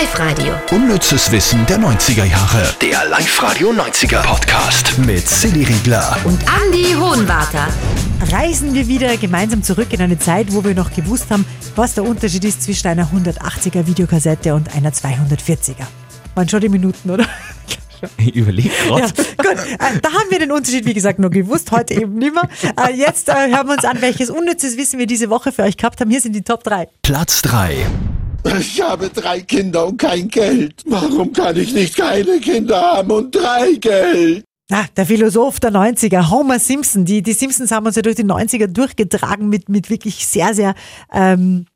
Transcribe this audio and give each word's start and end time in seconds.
Live-Radio. 0.00 0.54
Unnützes 0.70 1.30
Wissen 1.32 1.66
der 1.66 1.78
90er 1.78 2.24
Jahre. 2.24 2.74
Der 2.80 3.04
Live-Radio 3.10 3.72
90er 3.72 4.22
Podcast 4.22 4.96
mit 4.98 5.28
Silly 5.28 5.64
Riegler. 5.64 6.16
Und 6.24 6.40
Andy 6.64 6.94
Hohenwarter. 6.94 7.66
reisen 8.32 8.72
wir 8.72 8.88
wieder 8.88 9.16
gemeinsam 9.18 9.62
zurück 9.62 9.88
in 9.92 10.00
eine 10.00 10.18
Zeit, 10.18 10.46
wo 10.54 10.64
wir 10.64 10.74
noch 10.74 10.92
gewusst 10.94 11.26
haben, 11.30 11.44
was 11.76 11.92
der 11.94 12.04
Unterschied 12.04 12.42
ist 12.44 12.62
zwischen 12.62 12.88
einer 12.88 13.06
180er 13.12 13.86
Videokassette 13.86 14.54
und 14.54 14.74
einer 14.74 14.92
240er. 14.92 15.84
Waren 16.34 16.48
schon 16.48 16.60
die 16.62 16.70
Minuten, 16.70 17.10
oder? 17.10 17.26
Ich 18.16 18.34
überlege 18.34 18.70
Ja, 18.88 18.96
gerade. 18.98 19.12
gut. 19.12 19.46
Äh, 19.46 20.00
Da 20.00 20.08
haben 20.10 20.30
wir 20.30 20.38
den 20.38 20.52
Unterschied, 20.52 20.86
wie 20.86 20.94
gesagt, 20.94 21.18
nur 21.18 21.30
gewusst, 21.30 21.70
heute 21.70 21.94
eben 21.94 22.14
nicht 22.14 22.32
mehr. 22.34 22.48
Äh, 22.82 22.94
Jetzt 22.94 23.28
äh, 23.28 23.32
hören 23.54 23.66
wir 23.68 23.74
uns 23.74 23.84
an, 23.84 24.00
welches 24.00 24.30
unnützes 24.30 24.76
Wissen 24.78 24.98
wir 24.98 25.06
diese 25.06 25.28
Woche 25.30 25.52
für 25.52 25.62
euch 25.64 25.76
gehabt 25.76 26.00
haben. 26.00 26.10
Hier 26.10 26.20
sind 26.20 26.32
die 26.34 26.42
Top 26.42 26.64
3. 26.64 26.88
Platz 27.02 27.42
3. 27.42 27.86
Ich 28.44 28.80
habe 28.82 29.08
drei 29.08 29.40
Kinder 29.40 29.86
und 29.86 29.98
kein 29.98 30.28
Geld. 30.28 30.82
Warum 30.86 31.32
kann 31.32 31.56
ich 31.56 31.72
nicht 31.72 31.96
keine 31.96 32.40
Kinder 32.40 32.80
haben 32.80 33.10
und 33.10 33.34
drei 33.34 33.74
Geld? 33.74 34.44
Ah, 34.70 34.86
der 34.96 35.06
Philosoph 35.06 35.60
der 35.60 35.70
90er, 35.70 36.30
Homer 36.30 36.58
Simpson. 36.58 37.04
Die, 37.04 37.22
die 37.22 37.34
Simpsons 37.34 37.70
haben 37.70 37.86
uns 37.86 37.96
ja 37.96 38.02
durch 38.02 38.16
die 38.16 38.24
90er 38.24 38.66
durchgetragen 38.66 39.48
mit, 39.48 39.68
mit 39.68 39.90
wirklich 39.90 40.26
sehr, 40.26 40.54
sehr 40.54 40.74
ähm, 41.12 41.66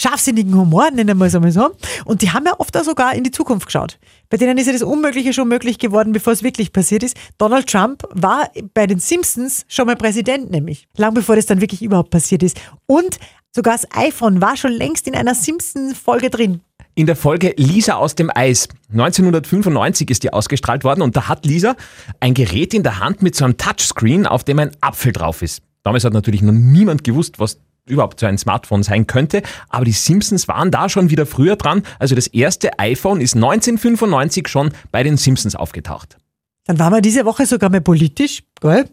scharfsinnigen 0.00 0.54
Humor, 0.56 0.90
nennen 0.90 1.18
wir 1.18 1.26
es 1.26 1.34
einmal 1.34 1.52
so. 1.52 1.70
Und 2.04 2.22
die 2.22 2.30
haben 2.30 2.46
ja 2.46 2.54
oft 2.58 2.76
auch 2.76 2.84
sogar 2.84 3.14
in 3.14 3.24
die 3.24 3.30
Zukunft 3.30 3.66
geschaut. 3.66 3.98
Bei 4.28 4.36
denen 4.36 4.58
ist 4.58 4.66
ja 4.66 4.72
das 4.72 4.82
Unmögliche 4.82 5.32
schon 5.32 5.48
möglich 5.48 5.78
geworden, 5.78 6.12
bevor 6.12 6.32
es 6.32 6.42
wirklich 6.42 6.72
passiert 6.72 7.02
ist. 7.02 7.16
Donald 7.38 7.68
Trump 7.68 8.04
war 8.10 8.50
bei 8.74 8.86
den 8.86 8.98
Simpsons 8.98 9.64
schon 9.68 9.86
mal 9.86 9.96
Präsident, 9.96 10.50
nämlich. 10.50 10.88
Lang 10.96 11.14
bevor 11.14 11.36
das 11.36 11.46
dann 11.46 11.60
wirklich 11.60 11.82
überhaupt 11.82 12.10
passiert 12.10 12.42
ist. 12.42 12.60
Und 12.86 13.18
sogar 13.54 13.74
das 13.74 13.86
iPhone 13.94 14.40
war 14.40 14.56
schon 14.56 14.72
längst 14.72 15.06
in 15.06 15.14
einer 15.14 15.34
Simpsons-Folge 15.34 16.30
drin. 16.30 16.60
In 16.94 17.06
der 17.06 17.16
Folge 17.16 17.54
Lisa 17.56 17.94
aus 17.94 18.14
dem 18.14 18.30
Eis. 18.34 18.68
1995 18.90 20.10
ist 20.10 20.22
die 20.22 20.32
ausgestrahlt 20.32 20.84
worden 20.84 21.02
und 21.02 21.16
da 21.16 21.28
hat 21.28 21.46
Lisa 21.46 21.76
ein 22.18 22.34
Gerät 22.34 22.74
in 22.74 22.82
der 22.82 22.98
Hand 22.98 23.22
mit 23.22 23.36
so 23.36 23.44
einem 23.44 23.56
Touchscreen, 23.56 24.26
auf 24.26 24.44
dem 24.44 24.58
ein 24.58 24.70
Apfel 24.80 25.12
drauf 25.12 25.42
ist. 25.42 25.62
Damals 25.82 26.04
hat 26.04 26.12
natürlich 26.12 26.42
noch 26.42 26.52
niemand 26.52 27.04
gewusst, 27.04 27.38
was 27.38 27.58
überhaupt 27.90 28.20
so 28.20 28.26
ein 28.26 28.38
Smartphone 28.38 28.82
sein 28.82 29.06
könnte, 29.06 29.42
aber 29.68 29.84
die 29.84 29.92
Simpsons 29.92 30.48
waren 30.48 30.70
da 30.70 30.88
schon 30.88 31.10
wieder 31.10 31.26
früher 31.26 31.56
dran. 31.56 31.82
Also 31.98 32.14
das 32.14 32.26
erste 32.28 32.78
iPhone 32.78 33.20
ist 33.20 33.34
1995 33.34 34.48
schon 34.48 34.70
bei 34.90 35.02
den 35.02 35.16
Simpsons 35.16 35.54
aufgetaucht. 35.54 36.16
Dann 36.64 36.78
waren 36.78 36.92
wir 36.92 37.00
diese 37.00 37.24
Woche 37.24 37.46
sogar 37.46 37.70
mal 37.70 37.80
politisch, 37.80 38.42
gell? 38.60 38.88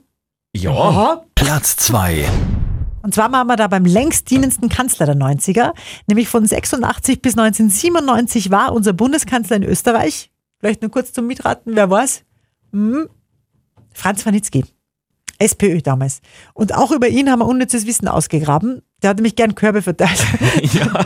Ja, 0.56 0.72
Aha. 0.72 1.26
Platz 1.36 1.76
2. 1.78 2.26
Und 3.04 3.14
zwar 3.14 3.32
waren 3.32 3.48
wir 3.48 3.56
da 3.56 3.68
beim 3.68 3.86
längst 3.86 4.30
dienendsten 4.30 4.70
Kanzler 4.70 5.06
der 5.06 5.16
90er, 5.16 5.74
nämlich 6.08 6.28
von 6.28 6.46
86 6.46 7.22
bis 7.22 7.38
1997 7.38 8.52
war 8.52 8.74
unser 8.74 8.94
Bundeskanzler 8.94 9.58
in 9.58 9.64
Österreich. 9.64 10.32
Vielleicht 10.60 10.82
nur 10.82 10.92
kurz 10.92 11.14
zum 11.14 11.28
Mitraten, 11.28 11.76
wer 11.76 11.90
war's? 11.90 12.24
Hm. 12.72 13.08
Franz 13.94 14.26
Wanitzky. 14.26 14.66
SPÖ 15.40 15.82
damals. 15.82 16.22
Und 16.54 16.74
auch 16.74 16.92
über 16.92 17.08
ihn 17.08 17.30
haben 17.30 17.40
wir 17.40 17.46
unnützes 17.46 17.86
Wissen 17.86 18.08
ausgegraben. 18.08 18.82
Der 19.04 19.12
hat 19.12 19.18
nämlich 19.18 19.36
gern 19.36 19.54
Körbe 19.56 19.82
verteilt. 19.82 20.24
Ja. 20.74 21.06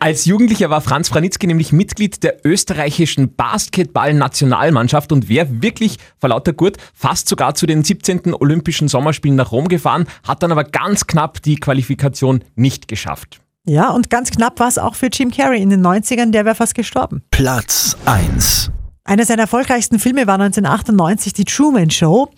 Als 0.00 0.26
Jugendlicher 0.26 0.70
war 0.70 0.80
Franz 0.80 1.08
Franitzky 1.08 1.46
nämlich 1.46 1.72
Mitglied 1.72 2.22
der 2.22 2.44
österreichischen 2.44 3.34
Basketball-Nationalmannschaft 3.34 5.12
und 5.12 5.28
wäre 5.28 5.62
wirklich 5.62 5.98
vor 6.18 6.28
lauter 6.28 6.52
Gurt 6.52 6.76
fast 6.94 7.28
sogar 7.28 7.54
zu 7.54 7.66
den 7.66 7.84
17. 7.84 8.34
Olympischen 8.34 8.88
Sommerspielen 8.88 9.36
nach 9.36 9.50
Rom 9.52 9.68
gefahren, 9.68 10.06
hat 10.26 10.42
dann 10.42 10.52
aber 10.52 10.64
ganz 10.64 11.06
knapp 11.06 11.42
die 11.42 11.56
Qualifikation 11.56 12.44
nicht 12.54 12.86
geschafft. 12.88 13.40
ja, 13.66 13.90
und 13.90 14.10
ganz 14.10 14.30
knapp 14.30 14.60
war 14.60 14.68
es 14.68 14.78
auch 14.78 14.94
für 14.94 15.06
Jim 15.06 15.30
Carrey 15.30 15.62
in 15.62 15.70
den 15.70 15.84
90ern, 15.84 16.30
der 16.32 16.44
wäre 16.44 16.54
fast 16.54 16.74
gestorben. 16.74 17.22
Platz 17.30 17.96
1. 18.04 18.70
Einer 19.04 19.24
seiner 19.26 19.42
erfolgreichsten 19.42 19.98
Filme 19.98 20.26
war 20.26 20.34
1998 20.34 21.32
die 21.34 21.44
Truman 21.44 21.90
Show. 21.90 22.30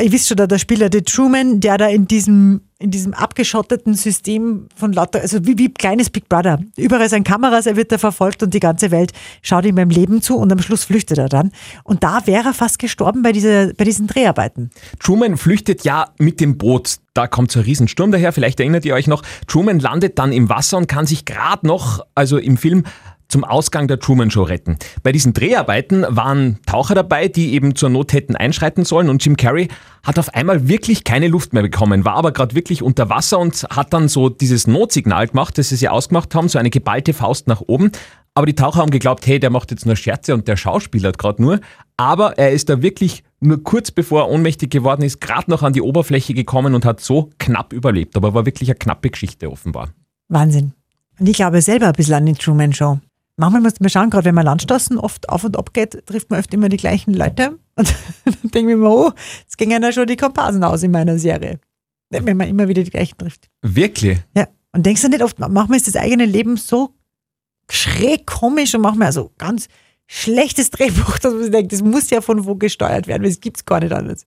Ihr 0.00 0.10
wisst 0.10 0.26
schon, 0.26 0.36
da 0.36 0.48
der 0.48 0.58
Spieler 0.58 0.90
der 0.90 1.04
Truman, 1.04 1.60
der 1.60 1.78
da 1.78 1.86
in 1.86 2.08
diesem, 2.08 2.62
in 2.80 2.90
diesem 2.90 3.14
abgeschotteten 3.14 3.94
System 3.94 4.66
von 4.74 4.92
lauter, 4.92 5.20
also 5.20 5.46
wie, 5.46 5.56
wie 5.56 5.72
kleines 5.72 6.10
Big 6.10 6.28
Brother. 6.28 6.58
Überall 6.76 7.08
sind 7.08 7.22
Kameras, 7.22 7.66
er 7.66 7.76
wird 7.76 7.92
da 7.92 7.98
verfolgt 7.98 8.42
und 8.42 8.52
die 8.52 8.58
ganze 8.58 8.90
Welt 8.90 9.12
schaut 9.40 9.64
ihm 9.64 9.76
beim 9.76 9.90
Leben 9.90 10.20
zu 10.20 10.36
und 10.36 10.50
am 10.50 10.58
Schluss 10.58 10.82
flüchtet 10.82 11.18
er 11.18 11.28
dann. 11.28 11.52
Und 11.84 12.02
da 12.02 12.26
wäre 12.26 12.48
er 12.48 12.54
fast 12.54 12.80
gestorben 12.80 13.22
bei, 13.22 13.30
dieser, 13.30 13.72
bei 13.72 13.84
diesen 13.84 14.08
Dreharbeiten. 14.08 14.70
Truman 14.98 15.36
flüchtet 15.36 15.84
ja 15.84 16.06
mit 16.18 16.40
dem 16.40 16.58
Boot. 16.58 16.96
Da 17.14 17.28
kommt 17.28 17.52
so 17.52 17.60
ein 17.60 17.64
Riesensturm 17.64 18.10
daher, 18.10 18.32
vielleicht 18.32 18.58
erinnert 18.58 18.84
ihr 18.84 18.94
euch 18.94 19.06
noch. 19.06 19.22
Truman 19.46 19.78
landet 19.78 20.18
dann 20.18 20.32
im 20.32 20.48
Wasser 20.48 20.76
und 20.76 20.88
kann 20.88 21.06
sich 21.06 21.24
gerade 21.24 21.64
noch, 21.64 22.04
also 22.16 22.38
im 22.38 22.56
Film, 22.56 22.82
zum 23.34 23.42
Ausgang 23.42 23.88
der 23.88 23.98
Truman 23.98 24.30
Show 24.30 24.44
retten. 24.44 24.76
Bei 25.02 25.10
diesen 25.10 25.32
Dreharbeiten 25.32 26.06
waren 26.08 26.60
Taucher 26.66 26.94
dabei, 26.94 27.26
die 27.26 27.54
eben 27.54 27.74
zur 27.74 27.88
Not 27.88 28.12
hätten 28.12 28.36
einschreiten 28.36 28.84
sollen 28.84 29.08
und 29.08 29.24
Jim 29.24 29.36
Carrey 29.36 29.66
hat 30.04 30.20
auf 30.20 30.32
einmal 30.34 30.68
wirklich 30.68 31.02
keine 31.02 31.26
Luft 31.26 31.52
mehr 31.52 31.64
bekommen, 31.64 32.04
war 32.04 32.14
aber 32.14 32.30
gerade 32.30 32.54
wirklich 32.54 32.80
unter 32.80 33.10
Wasser 33.10 33.40
und 33.40 33.66
hat 33.70 33.92
dann 33.92 34.06
so 34.06 34.28
dieses 34.28 34.68
Notsignal 34.68 35.26
gemacht, 35.26 35.58
das 35.58 35.70
sie 35.70 35.74
sich 35.74 35.88
ausgemacht 35.88 36.32
haben, 36.36 36.48
so 36.48 36.60
eine 36.60 36.70
geballte 36.70 37.12
Faust 37.12 37.48
nach 37.48 37.60
oben. 37.60 37.90
Aber 38.34 38.46
die 38.46 38.54
Taucher 38.54 38.78
haben 38.78 38.92
geglaubt, 38.92 39.26
hey, 39.26 39.40
der 39.40 39.50
macht 39.50 39.72
jetzt 39.72 39.84
nur 39.84 39.96
Scherze 39.96 40.32
und 40.32 40.46
der 40.46 40.56
Schauspieler 40.56 41.08
hat 41.08 41.18
gerade 41.18 41.42
nur. 41.42 41.58
Aber 41.96 42.38
er 42.38 42.52
ist 42.52 42.68
da 42.68 42.82
wirklich 42.82 43.24
nur 43.40 43.64
kurz 43.64 43.90
bevor 43.90 44.22
er 44.22 44.28
ohnmächtig 44.28 44.70
geworden 44.70 45.02
ist, 45.02 45.20
gerade 45.20 45.50
noch 45.50 45.64
an 45.64 45.72
die 45.72 45.82
Oberfläche 45.82 46.34
gekommen 46.34 46.76
und 46.76 46.84
hat 46.84 47.00
so 47.00 47.30
knapp 47.40 47.72
überlebt. 47.72 48.16
Aber 48.16 48.32
war 48.32 48.46
wirklich 48.46 48.68
eine 48.68 48.78
knappe 48.78 49.10
Geschichte 49.10 49.50
offenbar. 49.50 49.88
Wahnsinn. 50.28 50.72
Und 51.18 51.28
ich 51.28 51.36
glaube 51.36 51.60
selber 51.62 51.86
ein 51.86 51.92
bisschen 51.94 52.14
an 52.14 52.26
die 52.26 52.34
Truman 52.34 52.72
Show. 52.72 53.00
Manchmal 53.36 53.62
muss 53.62 53.80
man 53.80 53.90
schauen, 53.90 54.10
gerade 54.10 54.26
wenn 54.26 54.34
man 54.34 54.44
Landstraßen 54.44 54.98
oft 54.98 55.28
auf 55.28 55.44
und 55.44 55.56
ab 55.56 55.74
geht, 55.74 56.06
trifft 56.06 56.30
man 56.30 56.38
oft 56.38 56.54
immer 56.54 56.68
die 56.68 56.76
gleichen 56.76 57.14
Leute. 57.14 57.58
Und 57.76 57.92
dann 58.24 58.50
denke 58.52 58.72
ich 58.72 58.78
mir, 58.78 58.88
oh, 58.88 59.10
jetzt 59.40 59.58
gingen 59.58 59.82
ja 59.82 59.90
schon 59.90 60.06
die 60.06 60.16
Komparsen 60.16 60.62
aus 60.62 60.84
in 60.84 60.92
meiner 60.92 61.18
Serie. 61.18 61.58
Wenn 62.10 62.36
man 62.36 62.46
immer 62.48 62.68
wieder 62.68 62.84
die 62.84 62.90
gleichen 62.90 63.18
trifft. 63.18 63.50
Wirklich? 63.62 64.18
Ja. 64.36 64.46
Und 64.70 64.86
denkst 64.86 65.02
du 65.02 65.08
nicht 65.08 65.22
oft, 65.22 65.40
manchmal 65.40 65.76
ist 65.76 65.88
das 65.88 65.96
eigene 65.96 66.26
Leben 66.26 66.56
so 66.56 66.94
schräg 67.68 68.26
komisch 68.26 68.74
und 68.74 68.82
manchmal 68.82 69.12
so 69.12 69.32
ganz 69.38 69.68
schlechtes 70.06 70.70
Drehbuch, 70.70 71.18
dass 71.22 71.32
man 71.32 71.42
sich 71.42 71.50
denkt, 71.50 71.72
das 71.72 71.82
muss 71.82 72.10
ja 72.10 72.20
von 72.20 72.44
wo 72.44 72.54
gesteuert 72.54 73.06
werden, 73.06 73.22
weil 73.22 73.30
es 73.30 73.40
gibt 73.40 73.58
es 73.58 73.64
gar 73.64 73.80
nicht 73.80 73.92
anders. 73.92 74.26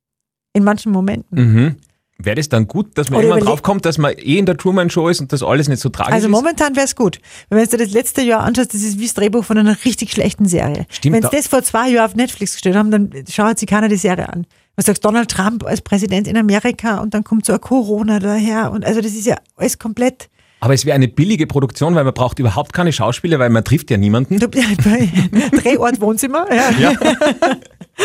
In 0.54 0.64
manchen 0.64 0.92
Momenten. 0.92 1.54
Mhm. 1.54 1.76
Wäre 2.20 2.36
das 2.36 2.50
dann 2.50 2.68
gut, 2.68 2.98
dass 2.98 3.10
man 3.12 3.20
Oder 3.20 3.28
immer 3.28 3.38
überleg- 3.38 3.46
drauf 3.46 3.62
kommt, 3.62 3.86
dass 3.86 3.98
man 4.00 4.14
eh 4.14 4.38
in 4.40 4.46
der 4.48 4.58
Truman 4.58 4.90
Show 4.90 5.08
ist 5.08 5.20
und 5.22 5.32
das 5.32 5.44
alles 5.44 5.68
nicht 5.68 5.80
so 5.82 5.90
tragisch 5.90 6.14
Also 6.16 6.28
ist? 6.28 6.32
momentan 6.32 6.76
wäre 6.76 6.86
es 6.86 6.96
gut. 6.96 7.20
Wenn 7.50 7.60
du 7.64 7.78
dir 7.78 7.84
das 7.86 7.92
letzte 7.94 8.22
Jahr 8.24 8.42
anschaust, 8.42 8.74
das 8.74 8.82
ist 8.82 8.98
wie 9.00 9.04
das 9.06 9.14
Drehbuch 9.14 9.44
von 9.46 9.58
einer 9.58 9.78
richtig 9.86 10.12
schlechten 10.12 10.48
Serie. 10.48 10.88
Stimmt, 10.90 11.16
Wenn 11.16 11.22
da- 11.22 11.30
sie 11.30 11.38
das 11.38 11.48
vor 11.48 11.62
zwei 11.64 11.90
Jahren 11.90 12.06
auf 12.10 12.16
Netflix 12.16 12.54
gestellt 12.54 12.76
haben, 12.76 12.90
dann 12.90 13.12
schaut 13.30 13.60
sich 13.60 13.68
keiner 13.70 13.88
die 13.88 13.98
Serie 13.98 14.28
an. 14.30 14.48
Was 14.76 14.86
sagst 14.86 15.06
Donald 15.06 15.30
Trump 15.30 15.64
als 15.66 15.82
Präsident 15.82 16.28
in 16.28 16.38
Amerika 16.38 16.98
und 17.02 17.14
dann 17.14 17.24
kommt 17.24 17.46
so 17.46 17.54
ein 17.54 17.62
Corona 17.62 18.20
daher 18.20 18.72
und 18.72 18.84
also 18.86 19.02
das 19.02 19.12
ist 19.14 19.26
ja 19.28 19.36
alles 19.56 19.78
komplett. 19.78 20.30
Aber 20.60 20.74
es 20.74 20.86
wäre 20.86 20.96
eine 20.96 21.08
billige 21.08 21.46
Produktion, 21.46 21.94
weil 21.94 22.04
man 22.04 22.16
braucht 22.16 22.40
überhaupt 22.40 22.74
keine 22.74 22.92
Schauspieler, 22.92 23.38
weil 23.38 23.52
man 23.52 23.64
trifft 23.64 23.92
ja 23.92 23.98
niemanden. 23.98 24.40
Drehort 24.40 26.02
Wohnzimmer. 26.02 26.48
Ja. 26.80 26.94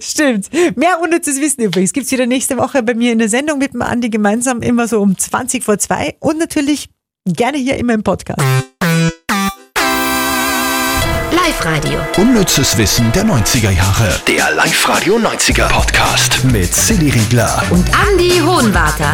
Stimmt. 0.00 0.48
Mehr 0.76 1.00
unnützes 1.02 1.40
Wissen 1.40 1.62
übrigens 1.62 1.92
gibt's 1.92 2.12
wieder 2.12 2.26
nächste 2.26 2.56
Woche 2.56 2.82
bei 2.82 2.94
mir 2.94 3.12
in 3.12 3.18
der 3.18 3.28
Sendung 3.28 3.58
mit 3.58 3.72
dem 3.74 3.82
Andi 3.82 4.10
gemeinsam 4.10 4.62
immer 4.62 4.86
so 4.86 5.00
um 5.00 5.16
20 5.16 5.64
vor 5.64 5.78
zwei 5.78 6.16
und 6.20 6.38
natürlich 6.38 6.88
gerne 7.26 7.58
hier 7.58 7.76
immer 7.76 7.94
im 7.94 8.02
Podcast. 8.02 8.40
Live-Radio. 11.32 11.98
Unnützes 12.16 12.76
Wissen 12.76 13.10
der 13.12 13.24
90er 13.24 13.70
Jahre. 13.70 14.20
Der 14.26 14.52
Live-Radio 14.54 15.16
90er 15.16 15.68
Podcast 15.68 16.44
mit 16.44 16.74
Silly 16.74 17.10
Riegler. 17.10 17.62
Und 17.70 17.86
Andy 18.10 18.40
Hohenwarter. 18.40 19.12